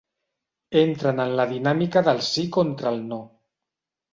Entren 0.79 1.21
en 1.25 1.35
la 1.41 1.45
dinàmica 1.53 2.05
del 2.09 2.25
sí 2.31 2.47
contra 2.59 2.95
el 2.97 3.01
no. 3.13 3.21